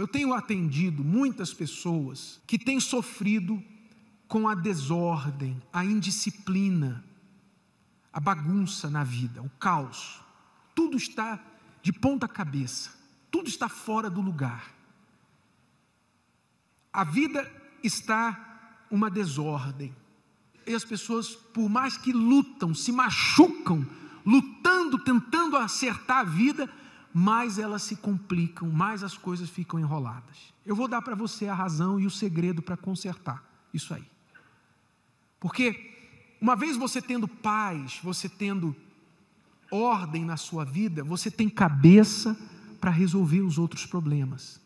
[0.00, 3.62] Eu tenho atendido muitas pessoas que têm sofrido
[4.28, 7.04] com a desordem, a indisciplina,
[8.12, 10.20] a bagunça na vida, o caos.
[10.74, 11.42] Tudo está
[11.82, 12.90] de ponta cabeça,
[13.30, 14.74] tudo está fora do lugar.
[16.92, 17.50] A vida
[17.82, 19.94] está uma desordem.
[20.66, 23.86] E as pessoas, por mais que lutam, se machucam,
[24.24, 26.68] lutando, tentando acertar a vida,
[27.18, 30.52] mais elas se complicam, mais as coisas ficam enroladas.
[30.66, 33.42] Eu vou dar para você a razão e o segredo para consertar
[33.72, 34.06] isso aí.
[35.40, 35.94] Porque
[36.38, 38.76] uma vez você tendo paz, você tendo
[39.70, 42.36] ordem na sua vida, você tem cabeça
[42.82, 44.60] para resolver os outros problemas.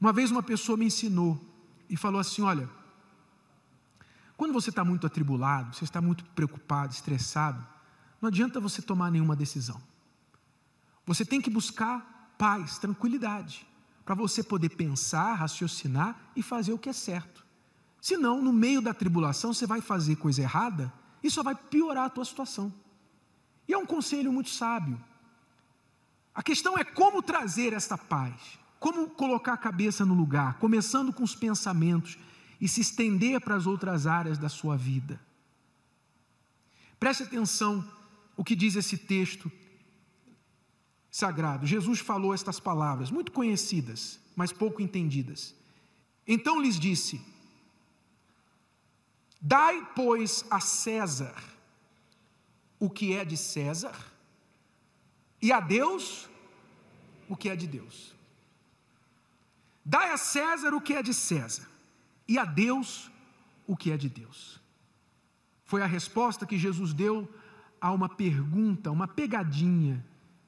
[0.00, 1.40] Uma vez uma pessoa me ensinou
[1.88, 2.68] e falou assim: olha,
[4.36, 7.64] quando você está muito atribulado, você está muito preocupado, estressado,
[8.20, 9.89] não adianta você tomar nenhuma decisão.
[11.10, 13.66] Você tem que buscar paz, tranquilidade,
[14.04, 17.44] para você poder pensar, raciocinar e fazer o que é certo.
[18.00, 22.10] Senão, no meio da tribulação, você vai fazer coisa errada e só vai piorar a
[22.10, 22.72] tua situação.
[23.66, 25.02] E é um conselho muito sábio.
[26.32, 31.24] A questão é como trazer esta paz, como colocar a cabeça no lugar, começando com
[31.24, 32.16] os pensamentos
[32.60, 35.20] e se estender para as outras áreas da sua vida.
[37.00, 37.84] Preste atenção
[38.36, 39.50] o que diz esse texto
[41.10, 41.66] sagrado.
[41.66, 45.54] Jesus falou estas palavras, muito conhecidas, mas pouco entendidas.
[46.26, 47.20] Então lhes disse:
[49.40, 51.34] Dai, pois, a César
[52.80, 53.94] o que é de César,
[55.40, 56.28] e a Deus
[57.28, 58.16] o que é de Deus.
[59.84, 61.68] Dai a César o que é de César,
[62.26, 63.10] e a Deus
[63.66, 64.58] o que é de Deus.
[65.66, 67.28] Foi a resposta que Jesus deu
[67.80, 70.04] a uma pergunta, uma pegadinha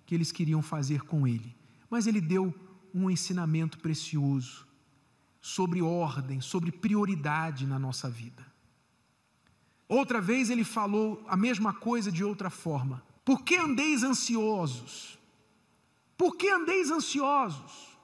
[0.06, 1.54] que eles queriam fazer com ele.
[1.88, 2.54] Mas ele deu
[2.94, 4.66] um ensinamento precioso
[5.40, 8.46] sobre ordem, sobre prioridade na nossa vida.
[9.88, 13.02] Outra vez ele falou a mesma coisa de outra forma.
[13.24, 15.18] Por que andeis ansiosos?
[16.16, 17.96] Por que andeis ansiosos?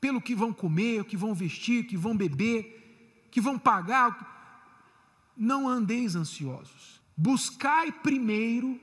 [0.00, 5.32] Pelo que vão comer, o que vão vestir, o que vão beber, que vão pagar.
[5.36, 7.00] Não andeis ansiosos.
[7.16, 8.78] Buscai primeiro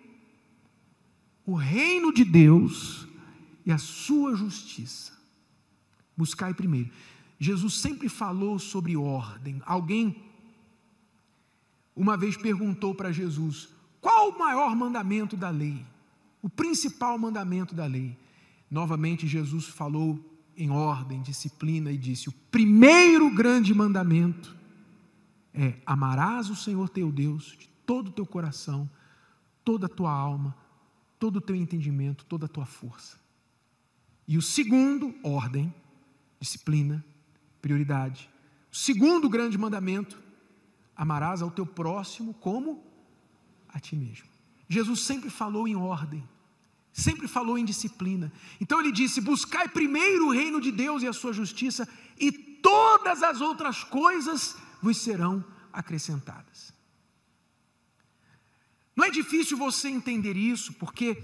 [1.45, 3.07] o reino de Deus
[3.65, 5.11] e a sua justiça.
[6.15, 6.89] Buscai primeiro.
[7.39, 9.61] Jesus sempre falou sobre ordem.
[9.65, 10.15] Alguém
[11.95, 15.85] uma vez perguntou para Jesus: qual o maior mandamento da lei?
[16.41, 18.17] O principal mandamento da lei?
[18.69, 20.19] Novamente, Jesus falou
[20.55, 24.55] em ordem, disciplina e disse: o primeiro grande mandamento
[25.53, 28.89] é: amarás o Senhor teu Deus de todo o teu coração,
[29.63, 30.55] toda a tua alma,
[31.23, 33.17] todo o teu entendimento, toda a tua força.
[34.27, 35.73] E o segundo, ordem,
[36.37, 37.01] disciplina,
[37.61, 38.29] prioridade.
[38.69, 40.21] O segundo grande mandamento
[40.95, 42.83] Amarás ao teu próximo como
[43.69, 44.27] a ti mesmo.
[44.67, 46.23] Jesus sempre falou em ordem,
[46.91, 48.31] sempre falou em disciplina.
[48.61, 51.87] Então ele disse: Buscai primeiro o reino de Deus e a sua justiça,
[52.19, 55.41] e todas as outras coisas vos serão
[55.71, 56.73] acrescentadas.
[58.95, 61.21] Não é difícil você entender isso, porque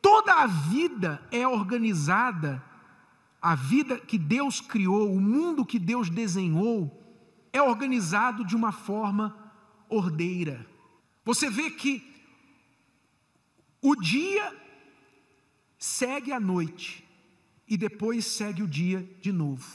[0.00, 2.62] toda a vida é organizada,
[3.42, 6.94] a vida que Deus criou, o mundo que Deus desenhou,
[7.52, 9.36] é organizado de uma forma
[9.88, 10.66] ordeira.
[11.24, 12.02] Você vê que
[13.82, 14.56] o dia
[15.78, 17.04] segue a noite
[17.66, 19.66] e depois segue o dia de novo.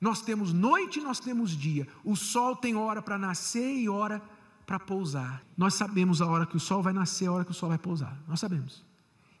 [0.00, 1.86] Nós temos noite e nós temos dia.
[2.04, 4.22] O sol tem hora para nascer e hora
[4.72, 5.44] para pousar.
[5.54, 7.76] Nós sabemos a hora que o sol vai nascer, a hora que o sol vai
[7.76, 8.16] pousar.
[8.26, 8.82] Nós sabemos.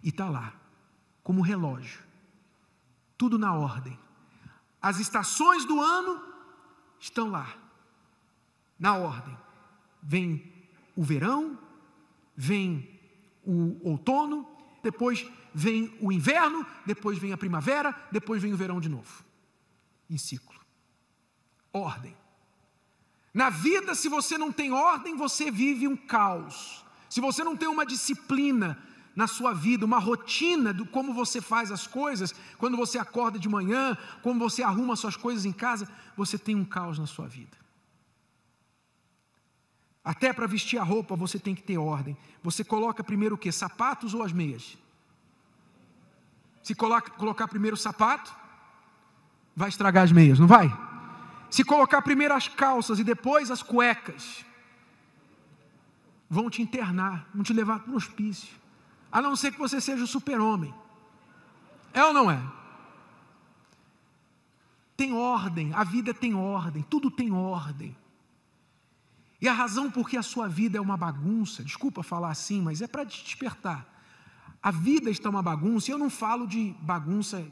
[0.02, 0.52] E está lá,
[1.22, 2.02] como relógio.
[3.16, 3.98] Tudo na ordem.
[4.78, 6.22] As estações do ano
[7.00, 7.56] estão lá
[8.78, 9.34] na ordem.
[10.02, 10.52] Vem
[10.94, 11.58] o verão,
[12.36, 13.00] vem
[13.42, 14.46] o outono,
[14.82, 19.24] depois vem o inverno, depois vem a primavera, depois vem o verão de novo.
[20.10, 20.60] Em ciclo.
[21.72, 22.14] Ordem.
[23.34, 26.84] Na vida, se você não tem ordem, você vive um caos.
[27.08, 28.78] Se você não tem uma disciplina
[29.14, 33.48] na sua vida, uma rotina do como você faz as coisas, quando você acorda de
[33.48, 37.56] manhã, como você arruma suas coisas em casa, você tem um caos na sua vida.
[40.04, 42.16] Até para vestir a roupa você tem que ter ordem.
[42.42, 43.52] Você coloca primeiro o que?
[43.52, 44.76] Sapatos ou as meias?
[46.62, 48.34] Se coloca, colocar primeiro o sapato,
[49.54, 50.91] vai estragar as meias, não vai?
[51.52, 54.44] Se colocar primeiro as calças e depois as cuecas,
[56.28, 58.56] vão te internar, vão te levar para o hospício.
[59.12, 60.74] A não ser que você seja o super-homem.
[61.92, 62.42] É ou não é?
[65.02, 67.96] tem ordem, a vida tem ordem, tudo tem ordem.
[69.40, 72.80] E a razão por que a sua vida é uma bagunça, desculpa falar assim, mas
[72.80, 73.84] é para te despertar.
[74.62, 77.44] A vida está uma bagunça, e eu não falo de bagunça,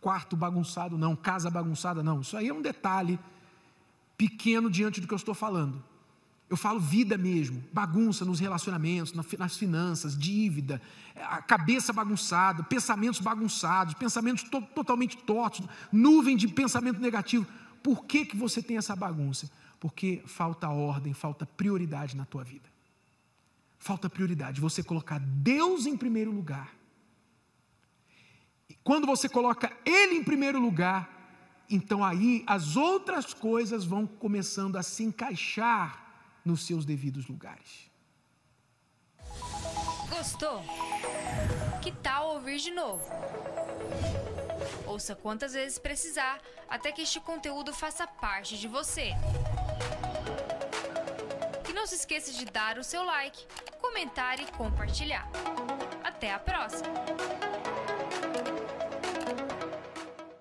[0.00, 2.22] quarto bagunçado, não, casa bagunçada, não.
[2.22, 3.20] Isso aí é um detalhe
[4.16, 5.82] pequeno diante do que eu estou falando.
[6.48, 10.80] Eu falo vida mesmo, bagunça nos relacionamentos, nas finanças, dívida,
[11.16, 17.46] a cabeça bagunçada, pensamentos bagunçados, pensamentos to totalmente tortos, nuvem de pensamento negativo.
[17.82, 19.50] Por que, que você tem essa bagunça?
[19.80, 22.68] Porque falta ordem, falta prioridade na tua vida.
[23.78, 26.74] Falta prioridade, você colocar Deus em primeiro lugar.
[28.68, 31.13] E quando você coloca Ele em primeiro lugar,
[31.68, 36.04] então aí as outras coisas vão começando a se encaixar
[36.44, 37.90] nos seus devidos lugares.
[40.08, 40.62] Gostou?
[41.82, 43.04] Que tal ouvir de novo?
[44.86, 49.10] Ouça quantas vezes precisar até que este conteúdo faça parte de você.
[51.68, 53.46] E não se esqueça de dar o seu like,
[53.80, 55.28] comentar e compartilhar.
[56.02, 57.43] Até a próxima!